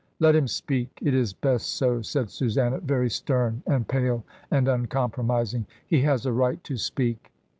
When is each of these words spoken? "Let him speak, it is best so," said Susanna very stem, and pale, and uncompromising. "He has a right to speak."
"Let 0.19 0.35
him 0.35 0.47
speak, 0.47 0.97
it 0.99 1.13
is 1.13 1.31
best 1.31 1.75
so," 1.75 2.01
said 2.01 2.31
Susanna 2.31 2.79
very 2.79 3.07
stem, 3.07 3.61
and 3.67 3.87
pale, 3.87 4.23
and 4.49 4.67
uncompromising. 4.67 5.67
"He 5.85 6.01
has 6.01 6.25
a 6.25 6.33
right 6.33 6.63
to 6.63 6.75
speak." 6.75 7.31